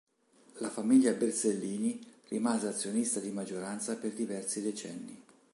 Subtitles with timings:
[0.57, 5.23] La famiglia Bersellini rimase azionista di maggioranza per diversi decenni.